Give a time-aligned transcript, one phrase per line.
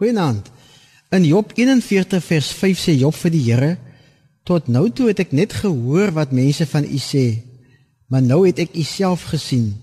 [0.00, 0.46] Goeienaand.
[1.10, 3.74] In Job 41 vers 5 sê Job vir die Here:
[4.48, 7.24] Tot nou toe het ek net gehoor wat mense van U sê,
[8.08, 9.74] maar nou het ek U self gesien.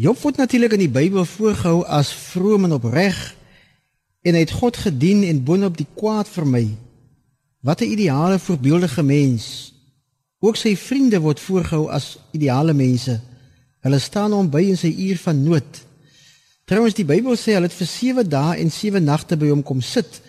[0.00, 3.20] Job word natuurlik in die Bybel voorgehou as vroom en opreg
[4.24, 6.70] en hy het God gedien en boonop die kwaad vermy.
[7.60, 9.74] Wat 'n ideale voorbeeldige mens.
[10.40, 13.20] Ook sy vriende word voorgehou as ideale mense.
[13.84, 15.84] Hulle staan hom by in sy uur van nood.
[16.72, 19.82] Trouwens die Bybel sê hulle het vir 7 dae en 7 nagte by hom kom
[19.84, 20.22] sit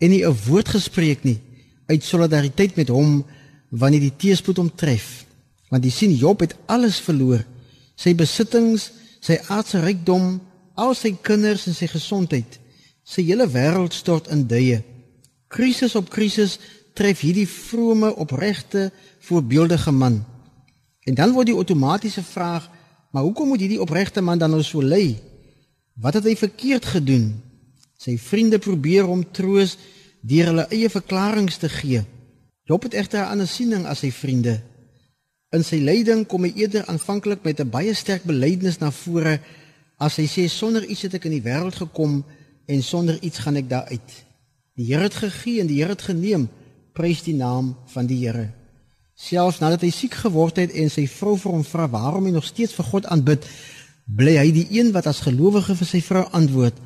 [0.00, 1.36] en nie 'n woord gespreek nie
[1.92, 3.20] uit solidariteit met hom
[3.68, 5.26] wanneer die teëspoed hom tref.
[5.68, 7.44] Want jy sien Job het alles verloor.
[7.96, 10.40] Sy besittings, sy aardse rykdom,
[10.74, 12.58] al sy kinders en sy gesondheid.
[13.04, 14.82] Sy hele wêreld stort in duie.
[15.48, 16.58] Krisis op krisis
[16.94, 20.24] tref hierdie vrome, opregte, voorbeeldige man.
[21.04, 22.70] En dan word die outomatiese vraag,
[23.12, 25.29] maar hoekom moet hierdie opregte man dan nou so ly?
[25.94, 27.42] Wat het hy verkeerd gedoen?
[27.98, 29.76] Sy vriende probeer hom troos
[30.20, 32.04] deur hulle eie verklaringe te gee.
[32.64, 34.60] Job het egter 'n ander siening as sy vriende.
[35.50, 39.40] In sy lyding kom hy eerder aanvanklik met 'n baie sterk belydenis na vore
[39.98, 42.24] as hy sê sonder iets het ek in die wêreld gekom
[42.66, 44.10] en sonder iets gaan ek daar uit.
[44.76, 46.48] Die Here het gegee en die Here het geneem.
[46.92, 48.52] Prys die naam van die Here.
[49.14, 52.46] Selfs nadat hy siek geword het en sy vrou vir hom vra waarom hy nog
[52.48, 53.44] steeds vir God aanbid,
[54.16, 56.78] bly hy die een wat as gelowige vir sy vrou antwoord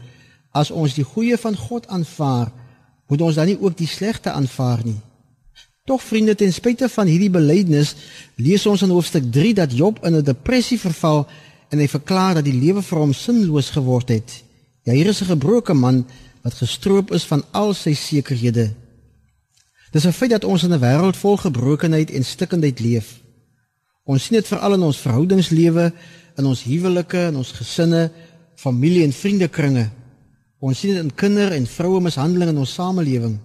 [0.55, 2.53] as ons die goeie van God aanvaar
[3.11, 4.97] moet ons dan nie ook die slegte aanvaar nie.
[5.84, 7.92] Tog vriende ten spyte van hierdie belydenis
[8.41, 11.27] lees ons in hoofstuk 3 dat Job in 'n depressie verval
[11.69, 14.42] en hy verklaar dat die lewe vir hom sinloos geword het.
[14.84, 16.06] Ja hier is 'n gebroke man
[16.42, 18.72] wat gestroop is van al sy sekerhede.
[19.91, 23.23] Dis 'n feit dat ons in 'n wêreld vol gebrokenheid en stikkindheid leef
[24.05, 25.92] ons sien dit veral in ons verhoudingslewe
[26.38, 28.08] in ons huwelike en ons gesinne,
[28.58, 29.88] familie en vriendekringe.
[30.64, 33.36] Ons sien dit in kinder en vroue mishandeling in ons samelewing.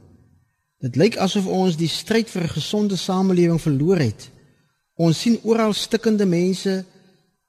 [0.79, 4.29] Dit lyk asof ons die stryd vir 'n gesonde samelewing verloor het.
[4.95, 6.85] Ons sien oral stikkende mense,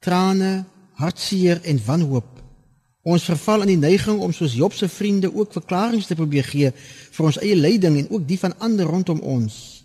[0.00, 2.40] trane, hartseer en wanhoop.
[3.02, 6.72] Ons verval in die neiging om soos Job se vriende ook verklaringe te probeer gee
[7.10, 9.79] vir ons eie lyding en ook die van ander rondom ons.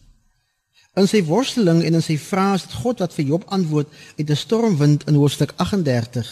[0.95, 4.29] In sy worsteling en in sy vrae is dit God wat vir Job antwoord uit
[4.29, 6.29] 'n stormwind in hoofstuk 38.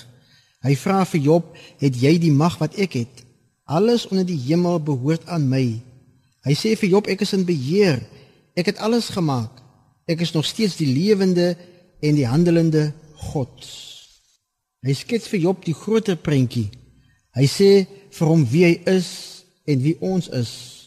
[0.64, 3.26] Hy vra vir Job: "Het jy die mag wat ek het?
[3.66, 5.82] Alles onder die hemel behoort aan my."
[6.44, 8.04] Hy sê vir Job: "Ek is in beheer.
[8.56, 9.52] Ek het alles gemaak.
[10.08, 11.58] Ek is nog steeds die lewende
[12.00, 13.68] en die handelende God."
[14.82, 16.70] Hy skets vir Job die groter prentjie.
[17.36, 20.83] Hy sê vir hom wie hy is en wie ons is.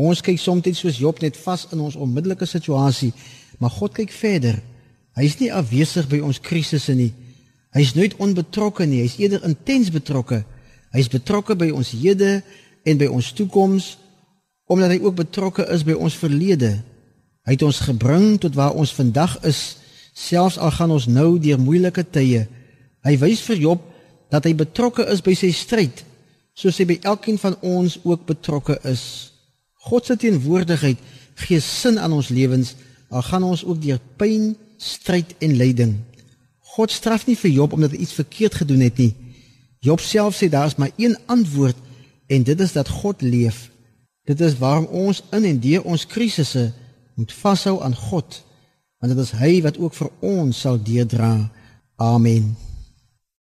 [0.00, 3.12] Ons kyk soms soos Job net vas in ons onmiddellike situasie,
[3.58, 4.60] maar God kyk verder.
[5.18, 7.10] Hy is nie afwesig by ons krisisse nie.
[7.74, 10.40] Hy is nooit onbetrokke nie, hy is eerder intens betrokke.
[10.94, 12.40] Hy is betrokke by ons hede
[12.86, 13.96] en by ons toekoms
[14.70, 16.76] omdat hy ook betrokke is by ons verlede.
[17.42, 19.80] Hy het ons gebring tot waar ons vandag is,
[20.14, 22.44] selfs al gaan ons nou deur moeilike tye.
[23.02, 23.82] Hy wys vir Job
[24.30, 26.04] dat hy betrokke is by sy stryd,
[26.54, 29.02] soos hy by elkeen van ons ook betrokke is.
[29.88, 30.98] God se teenwoordigheid
[31.46, 32.74] gee sin aan ons lewens
[33.10, 35.96] al gaan ons ook deur pyn, stryd en lyding.
[36.76, 39.14] God straf nie vir Job omdat hy iets verkeerd gedoen het nie.
[39.80, 41.76] Job self sê daar is maar een antwoord
[42.30, 43.70] en dit is dat God leef.
[44.28, 46.70] Dit is waarom ons in en deur ons krisisse
[47.16, 48.42] moet vashou aan God
[49.00, 51.32] want dit is hy wat ook vir ons sal deurdra.
[51.96, 52.52] Amen.